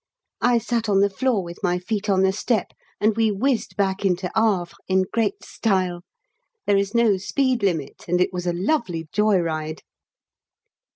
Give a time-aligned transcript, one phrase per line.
[0.41, 2.69] I sat on the floor, with my feet on the step,
[2.99, 6.01] and we whizzed back into Havre in great style.
[6.65, 9.83] There is no speed limit, and it was a lovely joy ride!